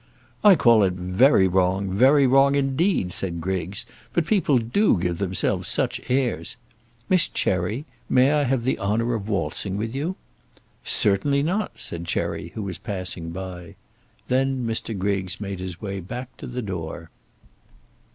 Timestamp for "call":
0.55-0.81